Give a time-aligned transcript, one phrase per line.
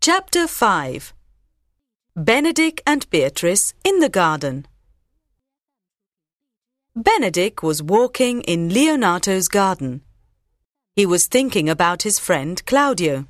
[0.00, 1.12] Chapter 5
[2.16, 4.64] Benedick and Beatrice in the garden.
[6.96, 10.02] Benedick was walking in Leonato's garden.
[10.94, 13.26] He was thinking about his friend Claudio.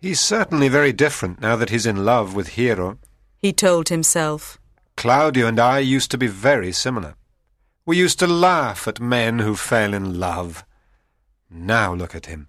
[0.00, 2.98] He's certainly very different now that he's in love with Hero.
[3.38, 4.58] He told himself.
[4.98, 7.14] Claudio and I used to be very similar.
[7.86, 10.62] We used to laugh at men who fell in love.
[11.50, 12.48] Now look at him.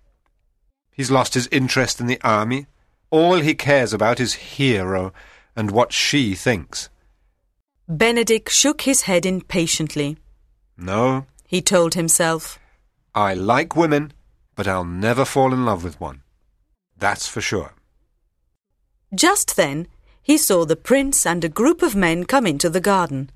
[0.99, 2.67] He's lost his interest in the army.
[3.09, 5.13] All he cares about is Hero
[5.55, 6.89] and what she thinks.
[7.89, 10.17] Benedick shook his head impatiently.
[10.75, 12.59] No, He told himself.
[13.15, 14.11] I like women,
[14.57, 16.21] but I'll never fall in love with one.
[16.97, 17.75] That's for sure.
[19.15, 19.87] Just then,
[20.21, 23.29] he saw the prince and a group of men come into the garden.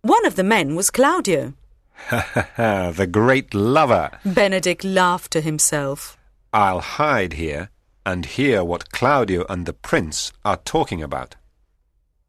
[0.00, 1.54] One of the men was Claudio.
[2.08, 4.18] Ha ha ha, the great lover.
[4.24, 6.18] Benedick laughed to himself.
[6.52, 7.70] I'll hide here
[8.04, 11.36] and hear what Claudio and the prince are talking about.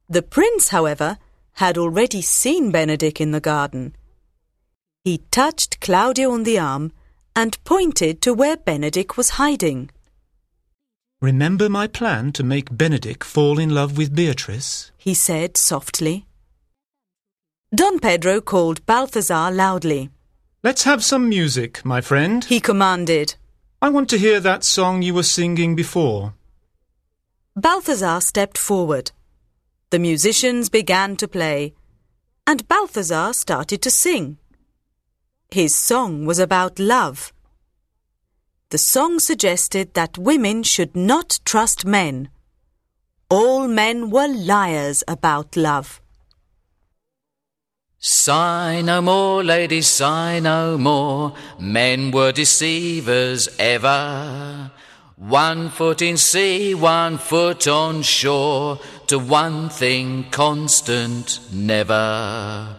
[0.08, 1.18] The prince, however,
[1.54, 3.96] had already seen Benedick in the garden.
[5.04, 6.94] He touched Claudio on the arm
[7.36, 9.90] and pointed to where Benedick was hiding.
[11.22, 14.92] Remember my plan to make Benedick fall in love with Beatrice?
[14.98, 16.26] He said softly.
[17.74, 20.10] Don Pedro called Balthazar loudly.
[20.64, 22.44] Let's have some music, my friend.
[22.46, 23.36] He commanded.
[23.84, 26.36] I want to hear that song you were singing before.
[27.54, 29.12] Balthazar stepped forward.
[29.90, 31.74] The musicians began to play,
[32.48, 34.38] and Balthazar started to sing.
[35.52, 37.34] His song was about love.
[38.70, 42.30] The song suggested that women should not trust men.
[43.30, 46.02] All men were liars about love.
[48.06, 51.34] Sigh no more, ladies, sigh no more.
[51.58, 54.72] Men were deceivers ever.
[55.16, 62.76] One foot in sea, one foot on shore, to one thing constant never.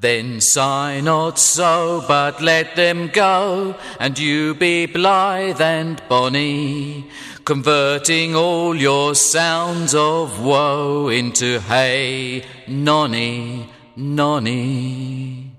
[0.00, 7.10] Then sigh not so, but let them go, and you be blithe and bonny,
[7.44, 15.52] converting all your sounds of woe into hey, nonny, nonny.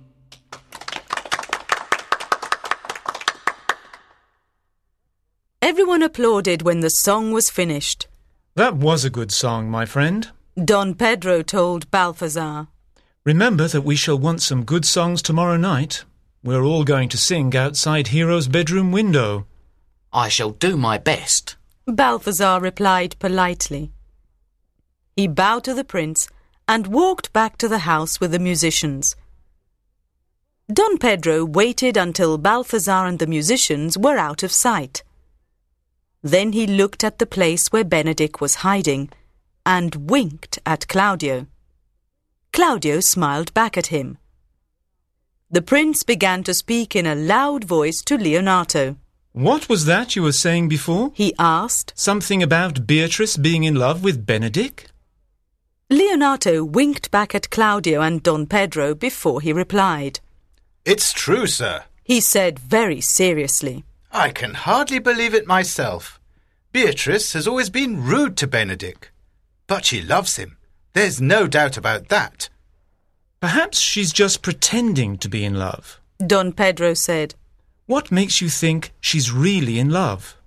[5.62, 8.08] Everyone applauded when the song was finished.
[8.56, 10.30] That was a good song, my friend.
[10.64, 12.68] Don Pedro told Balthazar.
[13.26, 16.04] Remember that we shall want some good songs tomorrow night.
[16.44, 19.48] We're all going to sing outside Hero's bedroom window.
[20.12, 21.56] I shall do my best.
[21.88, 23.92] Balthazar replied politely.
[25.16, 26.28] He bowed to the prince
[26.68, 29.16] and walked back to the house with the musicians.
[30.72, 35.04] Don Pedro waited until Balthazar and the musicians were out of sight.
[36.22, 39.10] Then he looked at the place where Benedick was hiding
[39.66, 41.48] and winked at Claudio.
[42.54, 44.18] Claudio smiled back at him.
[45.52, 48.96] The prince began to speak in a loud voice to Leonato.
[49.34, 51.12] What was that you were saying before?
[51.14, 51.92] He asked.
[51.96, 54.86] Something about Beatrice being in love with Benedick?
[55.92, 60.20] Leonato winked back at Claudio and Don Pedro before he replied.
[60.86, 61.84] It's true, sir.
[62.04, 63.84] He said very seriously.
[64.12, 66.20] I can hardly believe it myself.
[66.72, 69.12] Beatrice has always been rude to Benedick.
[69.68, 70.58] But she loves him.
[70.94, 72.50] There's no doubt about that.
[73.40, 76.00] Perhaps she's just pretending to be in love.
[76.26, 77.36] Don Pedro said.
[77.86, 80.38] What makes you think she's really in love?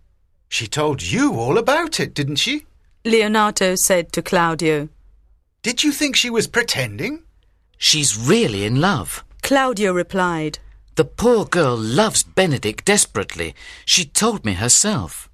[0.48, 2.66] She told you all about it, didn't she?
[3.04, 4.88] Leonato said to Claudio.
[5.66, 7.24] Did you think she was pretending?
[7.76, 9.24] She's really in love.
[9.42, 10.60] Claudio replied.
[10.94, 13.52] The poor girl loves Benedick desperately.
[13.84, 15.28] She told me herself.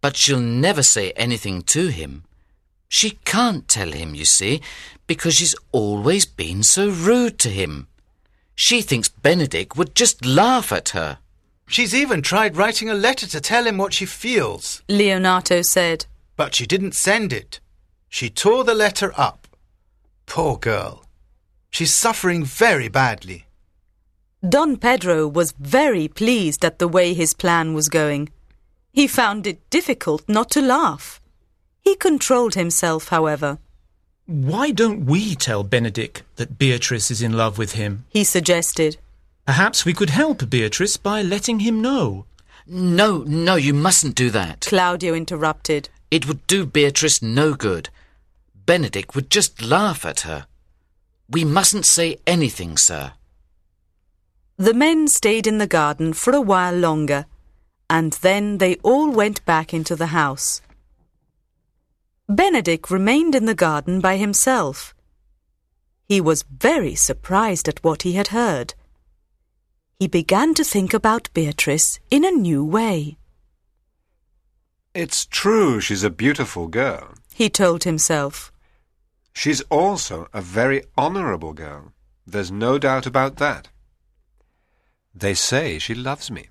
[0.00, 2.24] But she'll never say anything to him.
[2.88, 4.62] She can't tell him, you see,
[5.06, 7.86] because she's always been so rude to him.
[8.56, 11.18] She thinks Benedick would just laugh at her.
[11.68, 14.82] She's even tried writing a letter to tell him what she feels.
[14.88, 16.06] Leonato said.
[16.34, 17.60] But she didn't send it.
[18.08, 19.37] She tore the letter up.
[20.28, 21.04] Poor girl.
[21.70, 23.46] She's suffering very badly.
[24.46, 28.28] Don Pedro was very pleased at the way his plan was going.
[28.92, 31.20] He found it difficult not to laugh.
[31.80, 33.58] He controlled himself, however.
[34.26, 38.04] Why don't we tell Benedick that Beatrice is in love with him?
[38.10, 38.98] He suggested.
[39.46, 42.26] Perhaps we could help Beatrice by letting him know.
[42.66, 44.66] No, no, you mustn't do that.
[44.68, 45.88] Claudio interrupted.
[46.10, 47.88] It would do Beatrice no good.
[48.68, 50.46] Benedick would just laugh at her.
[51.26, 53.14] We mustn't say anything, sir.
[54.58, 57.24] The men stayed in the garden for a while longer,
[57.88, 60.60] and then they all went back into the house.
[62.28, 64.94] Benedick remained in the garden by himself.
[66.04, 68.74] He was very surprised at what he had heard.
[69.98, 73.16] He began to think about Beatrice in a new way.
[74.92, 77.14] It's true she's a beautiful girl.
[77.32, 78.52] He told himself.
[79.38, 81.92] She's also a very honourable girl.
[82.26, 83.68] There's no doubt about that.
[85.14, 86.46] They say she loves me.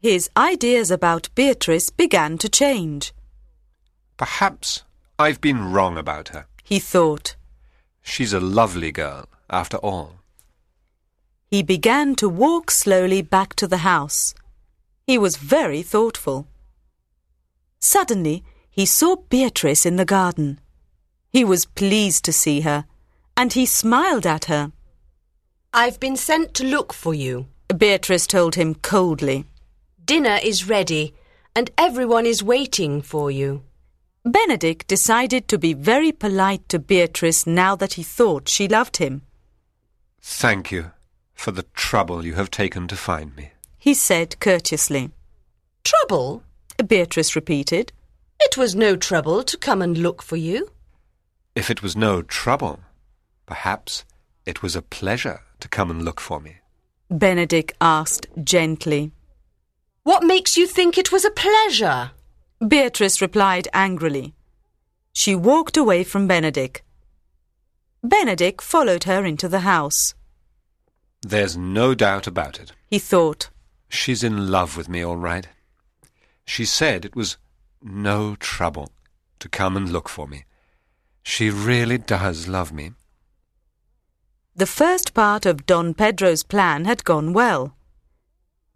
[0.00, 3.12] His ideas about Beatrice began to change.
[4.16, 4.84] Perhaps
[5.18, 6.46] I've been wrong about her.
[6.64, 7.36] He thought.
[8.00, 10.20] She's a lovely girl, after all.
[11.50, 14.32] He began to walk slowly back to the house.
[15.06, 16.48] He was very thoughtful.
[17.80, 20.58] Suddenly, he saw Beatrice in the garden.
[21.36, 22.86] He was pleased to see her,
[23.36, 24.72] and he smiled at her.
[25.70, 27.44] I've been sent to look for you.
[27.76, 29.44] Beatrice told him coldly.
[30.02, 31.12] Dinner is ready,
[31.54, 33.62] and everyone is waiting for you.
[34.24, 39.20] Benedick decided to be very polite to Beatrice now that he thought she loved him.
[40.22, 40.92] Thank you
[41.34, 43.50] for the trouble you have taken to find me.
[43.76, 45.10] He said courteously.
[45.84, 46.44] Trouble?
[46.86, 47.92] Beatrice repeated.
[48.40, 50.70] It was no trouble to come and look for you.
[51.56, 52.80] If it was no trouble,
[53.46, 54.04] perhaps
[54.44, 56.58] it was a pleasure to come and look for me.
[57.10, 59.10] Benedick asked gently.
[60.02, 62.10] What makes you think it was a pleasure?
[62.60, 64.34] Beatrice replied angrily.
[65.14, 66.82] She walked away from Benedick.
[68.04, 70.14] Benedick followed her into the house.
[71.22, 72.72] There's no doubt about it.
[72.90, 73.48] He thought.
[73.88, 75.48] She's in love with me, all right.
[76.44, 77.38] She said it was
[77.82, 78.90] no trouble
[79.38, 80.44] to come and look for me.
[81.28, 82.92] She really does love me.
[84.54, 87.76] The first part of Don Pedro's plan had gone well.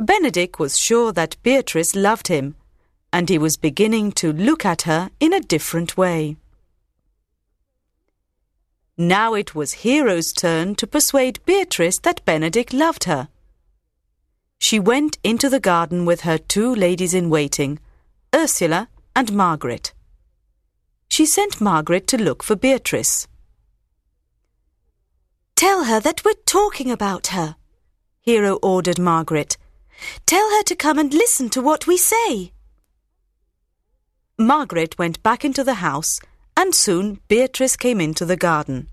[0.00, 2.56] Benedick was sure that Beatrice loved him,
[3.12, 6.37] and he was beginning to look at her in a different way.
[8.99, 13.29] Now it was Hero's turn to persuade Beatrice that Benedick loved her.
[14.58, 17.79] She went into the garden with her two ladies in waiting,
[18.35, 19.94] Ursula and Margaret.
[21.21, 23.29] She sent Margaret to look for Beatrice.
[25.55, 27.57] Tell her that we're talking about her,
[28.23, 29.59] Hero ordered Margaret.
[30.25, 32.53] Tell her to come and listen to what we say.
[34.39, 36.21] Margaret went back into the house,
[36.57, 38.89] and soon Beatrice came into the garden.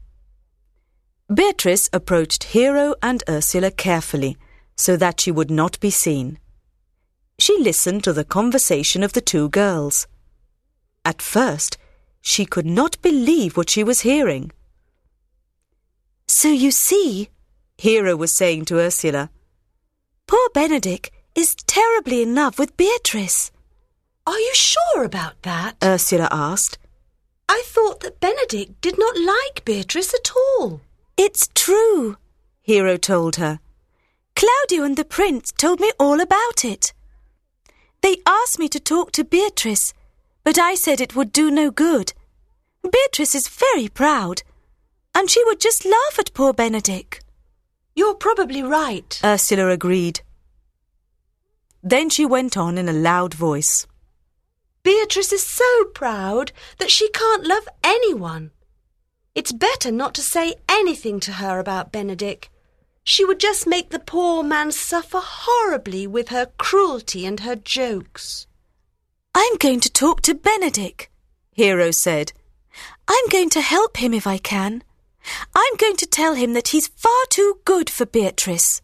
[1.34, 4.36] Beatrice approached Hero and Ursula carefully
[4.76, 6.40] so that she would not be seen.
[7.40, 10.08] She listened to the conversation of the two girls.
[11.06, 11.78] At first,
[12.22, 14.52] she could not believe what she was hearing.
[16.28, 17.30] So you see,
[17.78, 19.30] Hero was saying to Ursula,
[20.28, 23.52] poor Benedick is terribly in love with Beatrice.
[24.25, 25.78] Are you sure about that?
[25.84, 26.78] Ursula asked.
[27.48, 30.81] I thought that Benedick did not like Beatrice at all.
[31.16, 32.18] It's true,
[32.62, 33.60] Hero told her.
[34.36, 36.94] Claudio and the prince told me all about it.
[38.02, 39.94] They asked me to talk to Beatrice,
[40.48, 42.14] but I said it would do no good.
[42.90, 44.44] Beatrice is very proud,
[45.14, 47.20] and she would just laugh at poor Benedick.
[47.98, 50.22] You're probably right, Ursula agreed.
[51.84, 53.88] Then she went on in a loud voice.
[54.84, 58.52] Beatrice is so proud that she can't love anyone.
[59.36, 62.48] It's better not to say anything to her about Benedick.
[63.04, 68.46] She would just make the poor man suffer horribly with her cruelty and her jokes.
[69.40, 71.10] I'm going to talk to Benedick,
[71.52, 72.34] Hero said.
[73.08, 74.84] I'm going to help him if I can.
[75.54, 78.82] I'm going to tell him that he's far too good for Beatrice.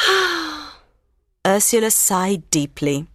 [1.46, 3.06] Ursula sighed deeply.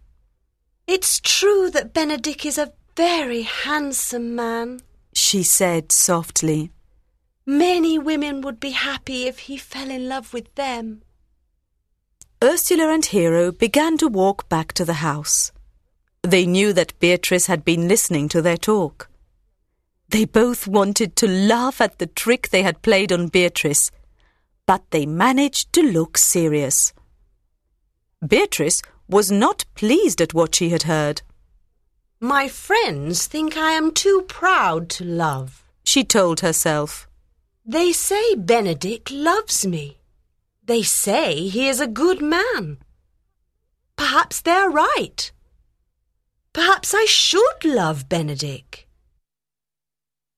[0.88, 4.80] It's true that Benedick is a very handsome man,
[5.13, 6.72] she said softly.
[7.46, 11.01] Many women would be happy if he fell in love with them.
[12.42, 15.51] Ursula and Hero began to walk back to the house.
[16.24, 19.10] They knew that Beatrice had been listening to their talk.
[20.08, 23.92] They both wanted to laugh at the trick they had played on Beatrice,
[24.65, 26.94] but they managed to look serious.
[28.25, 31.22] Beatrice was not pleased at what she had heard.
[32.22, 37.06] My friends think I am too proud to love, she told herself.
[37.65, 39.98] They say Benedick loves me.
[40.63, 42.77] They say he is a good man.
[43.98, 45.32] Perhaps they're right.
[46.53, 48.86] Perhaps I should love Benedick.